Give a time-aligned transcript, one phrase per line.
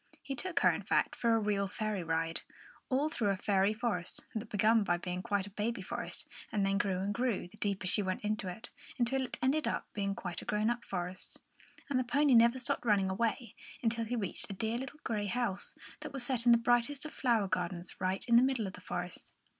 [0.23, 2.41] He took her, in fact, for a real fairy ride,
[2.89, 6.79] all through a fairy forest, that began by being quite a baby forest and then
[6.79, 10.41] grew and grew, the deeper she went into it, until it ended in being quite
[10.41, 11.39] a grown up forest.
[11.87, 13.53] And the pony never stopped running away
[13.83, 17.13] until he reached a dear little grey house, that was set in the brightest of
[17.13, 19.35] flower gardens, right in the middle of the forest.